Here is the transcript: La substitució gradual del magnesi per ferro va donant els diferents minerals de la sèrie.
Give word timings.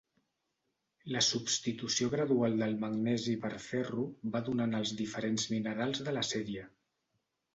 La 1.15 1.19
substitució 1.25 2.07
gradual 2.13 2.55
del 2.61 2.73
magnesi 2.85 3.35
per 3.45 3.51
ferro 3.67 4.05
va 4.37 4.41
donant 4.47 4.73
els 4.79 4.95
diferents 5.03 5.47
minerals 5.55 6.01
de 6.09 6.17
la 6.19 6.27
sèrie. 6.31 6.65